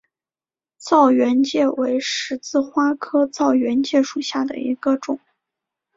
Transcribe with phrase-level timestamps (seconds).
[0.81, 5.19] 燥原荠为十字花科燥原荠属下的一个种。